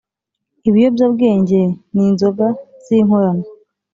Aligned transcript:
Ibiyobyabwenge 0.67 1.59
ni 1.93 2.03
inzoga 2.09 2.47
zi 2.83 2.97
nkorano 3.05 3.45